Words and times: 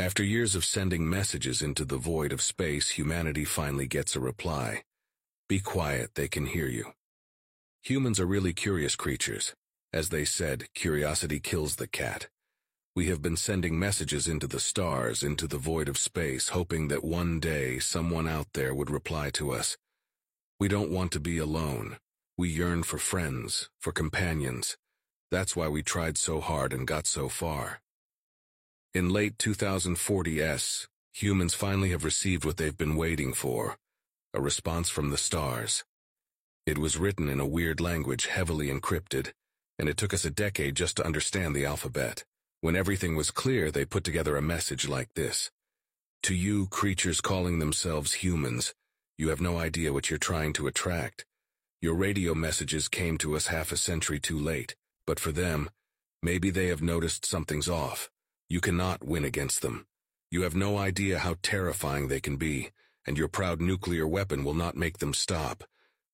After 0.00 0.22
years 0.22 0.54
of 0.54 0.64
sending 0.64 1.10
messages 1.10 1.60
into 1.60 1.84
the 1.84 1.96
void 1.96 2.32
of 2.32 2.40
space, 2.40 2.90
humanity 2.90 3.44
finally 3.44 3.88
gets 3.88 4.14
a 4.14 4.20
reply. 4.20 4.84
Be 5.48 5.58
quiet, 5.58 6.14
they 6.14 6.28
can 6.28 6.46
hear 6.46 6.68
you. 6.68 6.92
Humans 7.82 8.20
are 8.20 8.26
really 8.26 8.52
curious 8.52 8.94
creatures. 8.94 9.54
As 9.92 10.10
they 10.10 10.24
said, 10.24 10.72
curiosity 10.72 11.40
kills 11.40 11.76
the 11.76 11.88
cat. 11.88 12.28
We 12.94 13.06
have 13.06 13.22
been 13.22 13.36
sending 13.36 13.76
messages 13.76 14.28
into 14.28 14.46
the 14.46 14.60
stars, 14.60 15.24
into 15.24 15.48
the 15.48 15.58
void 15.58 15.88
of 15.88 15.98
space, 15.98 16.50
hoping 16.50 16.86
that 16.88 17.02
one 17.02 17.40
day 17.40 17.80
someone 17.80 18.28
out 18.28 18.52
there 18.54 18.72
would 18.72 18.90
reply 18.90 19.30
to 19.30 19.50
us. 19.50 19.76
We 20.60 20.68
don't 20.68 20.92
want 20.92 21.10
to 21.12 21.20
be 21.20 21.38
alone. 21.38 21.96
We 22.36 22.50
yearn 22.50 22.84
for 22.84 22.98
friends, 22.98 23.68
for 23.80 23.92
companions. 23.92 24.76
That's 25.32 25.56
why 25.56 25.66
we 25.66 25.82
tried 25.82 26.18
so 26.18 26.40
hard 26.40 26.72
and 26.72 26.86
got 26.86 27.08
so 27.08 27.28
far. 27.28 27.80
In 28.94 29.10
late 29.10 29.36
2040s, 29.36 30.86
humans 31.12 31.52
finally 31.52 31.90
have 31.90 32.04
received 32.04 32.46
what 32.46 32.56
they've 32.56 32.76
been 32.76 32.96
waiting 32.96 33.34
for, 33.34 33.76
a 34.32 34.40
response 34.40 34.88
from 34.88 35.10
the 35.10 35.18
stars. 35.18 35.84
It 36.64 36.78
was 36.78 36.96
written 36.96 37.28
in 37.28 37.38
a 37.38 37.46
weird 37.46 37.80
language 37.80 38.28
heavily 38.28 38.68
encrypted, 38.68 39.32
and 39.78 39.90
it 39.90 39.98
took 39.98 40.14
us 40.14 40.24
a 40.24 40.30
decade 40.30 40.74
just 40.74 40.96
to 40.96 41.06
understand 41.06 41.54
the 41.54 41.66
alphabet. 41.66 42.24
When 42.62 42.74
everything 42.74 43.14
was 43.14 43.30
clear, 43.30 43.70
they 43.70 43.84
put 43.84 44.04
together 44.04 44.38
a 44.38 44.42
message 44.42 44.88
like 44.88 45.12
this. 45.14 45.50
To 46.22 46.34
you, 46.34 46.66
creatures 46.68 47.20
calling 47.20 47.58
themselves 47.58 48.14
humans, 48.14 48.72
you 49.18 49.28
have 49.28 49.40
no 49.42 49.58
idea 49.58 49.92
what 49.92 50.08
you're 50.08 50.18
trying 50.18 50.54
to 50.54 50.66
attract. 50.66 51.26
Your 51.82 51.94
radio 51.94 52.34
messages 52.34 52.88
came 52.88 53.18
to 53.18 53.36
us 53.36 53.48
half 53.48 53.70
a 53.70 53.76
century 53.76 54.18
too 54.18 54.38
late, 54.38 54.76
but 55.06 55.20
for 55.20 55.30
them, 55.30 55.68
maybe 56.22 56.48
they 56.48 56.68
have 56.68 56.80
noticed 56.80 57.26
something's 57.26 57.68
off. 57.68 58.10
You 58.48 58.60
cannot 58.60 59.04
win 59.04 59.24
against 59.24 59.62
them. 59.62 59.86
You 60.30 60.42
have 60.42 60.54
no 60.54 60.78
idea 60.78 61.18
how 61.18 61.36
terrifying 61.42 62.08
they 62.08 62.20
can 62.20 62.36
be, 62.36 62.70
and 63.06 63.18
your 63.18 63.28
proud 63.28 63.60
nuclear 63.60 64.06
weapon 64.06 64.44
will 64.44 64.54
not 64.54 64.76
make 64.76 64.98
them 64.98 65.14
stop. 65.14 65.64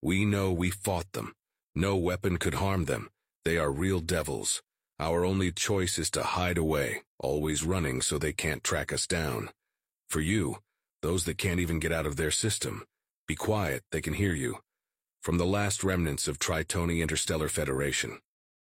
We 0.03 0.25
know 0.25 0.53
we 0.53 0.71
fought 0.71 1.13
them. 1.13 1.35
No 1.75 1.97
weapon 1.97 2.37
could 2.37 2.55
harm 2.55 2.85
them. 2.85 3.11
They 3.45 3.59
are 3.59 3.71
real 3.71 4.01
devils. 4.01 4.63
Our 5.01 5.25
only 5.25 5.51
choice 5.53 5.99
is 5.99 6.11
to 6.13 6.23
hide 6.23 6.59
away, 6.59 7.03
always 7.19 7.65
running 7.65 8.01
so 8.01 8.19
they 8.19 8.33
can't 8.33 8.63
track 8.63 8.93
us 8.93 9.07
down. 9.07 9.51
For 10.09 10.21
you, 10.21 10.59
those 11.03 11.25
that 11.25 11.39
can't 11.39 11.61
even 11.61 11.81
get 11.81 11.93
out 11.93 12.07
of 12.07 12.17
their 12.17 12.31
system, 12.31 12.85
be 13.27 13.35
quiet, 13.35 13.83
they 13.91 14.01
can 14.01 14.15
hear 14.15 14.35
you. 14.35 14.59
From 15.23 15.39
the 15.39 15.47
last 15.47 15.83
remnants 15.83 16.29
of 16.29 16.39
Tritoni 16.39 17.01
Interstellar 17.01 17.49
Federation. 17.49 18.21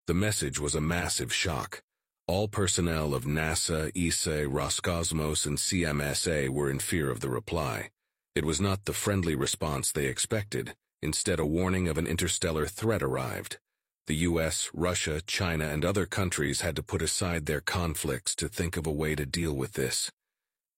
The 0.06 0.14
message 0.14 0.58
was 0.58 0.74
a 0.74 0.80
massive 0.80 1.32
shock. 1.32 1.82
All 2.30 2.46
personnel 2.46 3.12
of 3.12 3.24
NASA, 3.24 3.90
ESA, 3.96 4.46
Roscosmos, 4.46 5.46
and 5.46 5.58
CMSA 5.58 6.48
were 6.48 6.70
in 6.70 6.78
fear 6.78 7.10
of 7.10 7.18
the 7.18 7.28
reply. 7.28 7.90
It 8.36 8.44
was 8.44 8.60
not 8.60 8.84
the 8.84 8.92
friendly 8.92 9.34
response 9.34 9.90
they 9.90 10.06
expected. 10.06 10.76
Instead, 11.02 11.40
a 11.40 11.44
warning 11.44 11.88
of 11.88 11.98
an 11.98 12.06
interstellar 12.06 12.68
threat 12.68 13.02
arrived. 13.02 13.58
The 14.06 14.14
US, 14.28 14.70
Russia, 14.72 15.20
China, 15.26 15.64
and 15.64 15.84
other 15.84 16.06
countries 16.06 16.60
had 16.60 16.76
to 16.76 16.84
put 16.84 17.02
aside 17.02 17.46
their 17.46 17.60
conflicts 17.60 18.36
to 18.36 18.48
think 18.48 18.76
of 18.76 18.86
a 18.86 18.92
way 18.92 19.16
to 19.16 19.26
deal 19.26 19.54
with 19.54 19.72
this. 19.72 20.08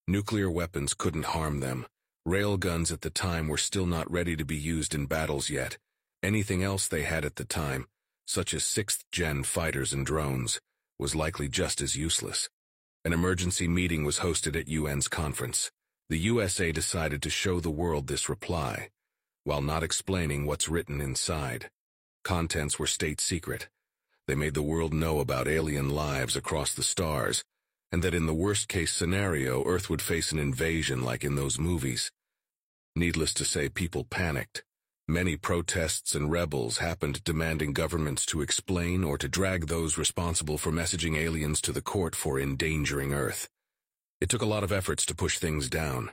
Nuclear 0.09 0.51
weapons 0.51 0.95
couldn't 0.95 1.35
harm 1.37 1.61
them. 1.61 1.85
Railguns 2.27 2.91
at 2.91 3.03
the 3.03 3.11
time 3.11 3.47
were 3.47 3.59
still 3.59 3.85
not 3.85 4.11
ready 4.11 4.37
to 4.37 4.45
be 4.47 4.57
used 4.57 4.95
in 4.95 5.05
battles 5.05 5.51
yet. 5.51 5.77
Anything 6.23 6.63
else 6.63 6.89
they 6.89 7.03
had 7.03 7.27
at 7.27 7.37
the 7.37 7.45
time, 7.45 7.89
such 8.27 8.55
as 8.55 8.65
sixth-gen 8.65 9.43
fighters 9.43 9.93
and 9.93 10.07
drones, 10.07 10.59
was 11.03 11.15
likely 11.15 11.49
just 11.49 11.83
as 11.83 11.97
useless. 11.97 12.49
An 13.05 13.13
emergency 13.13 13.67
meeting 13.67 14.05
was 14.05 14.21
hosted 14.21 14.55
at 14.59 14.73
UN's 14.73 15.09
conference. 15.09 15.71
The 16.09 16.19
USA 16.19 16.73
decided 16.73 17.21
to 17.23 17.31
show 17.31 17.59
the 17.59 17.71
world 17.71 18.07
this 18.07 18.29
reply, 18.29 18.91
while 19.45 19.61
not 19.61 19.83
explaining 19.83 20.47
what's 20.47 20.69
written 20.69 21.01
inside. 21.01 21.69
Contents 22.23 22.79
were 22.79 22.87
state 22.87 23.21
secret. 23.21 23.69
They 24.29 24.37
made 24.37 24.55
the 24.55 24.63
world 24.63 24.95
know 24.95 25.19
about 25.19 25.49
alien 25.49 25.91
lives 25.91 26.37
across 26.37 26.73
the 26.73 26.85
stars, 26.85 27.43
and 27.91 28.03
that 28.05 28.15
in 28.15 28.27
the 28.27 28.35
worst-case 28.35 28.93
scenario, 28.93 29.65
Earth 29.67 29.91
would 29.91 30.01
face 30.01 30.31
an 30.31 30.39
invasion 30.39 31.03
like 31.03 31.25
in 31.25 31.35
those 31.35 31.59
movies. 31.59 32.13
Needless 32.95 33.35
to 33.35 33.45
say, 33.45 33.69
people 33.69 34.05
panicked. 34.05 34.63
Many 35.13 35.37
protests 35.37 36.15
and 36.15 36.33
rebels 36.33 36.79
happened 36.79 37.23
demanding 37.23 37.75
governments 37.75 38.25
to 38.25 38.41
explain 38.41 39.05
or 39.05 39.19
to 39.19 39.29
drag 39.29 39.67
those 39.67 39.99
responsible 39.99 40.57
for 40.57 40.73
messaging 40.73 41.19
aliens 41.19 41.61
to 41.63 41.73
the 41.73 41.83
court 41.83 42.17
for 42.17 42.41
endangering 42.41 43.13
Earth. 43.13 43.47
It 44.23 44.31
took 44.31 44.41
a 44.41 44.47
lot 44.47 44.65
of 44.65 44.73
efforts 44.73 45.05
to 45.05 45.15
push 45.15 45.39
things 45.39 45.69
down. 45.69 46.09